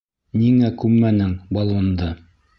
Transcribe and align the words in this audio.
Ниңә 0.43 0.71
күммәнең 0.83 1.37
баллонды? 1.59 2.11